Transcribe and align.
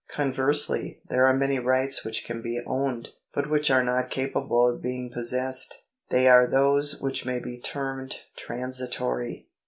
Conversely 0.09 0.99
there 1.09 1.27
arc 1.27 1.37
many 1.37 1.59
rights 1.59 2.03
which 2.03 2.25
can 2.25 2.41
be 2.41 2.59
owned, 2.65 3.09
but 3.35 3.47
which 3.47 3.69
are 3.69 3.83
not 3.83 4.09
capable 4.09 4.67
of 4.67 4.81
being 4.81 5.11
possessed. 5.11 5.83
They 6.09 6.27
are 6.27 6.47
those 6.47 6.99
which 6.99 7.23
may 7.23 7.37
be 7.37 7.59
termed 7.59 8.15
transitory. 8.35 9.45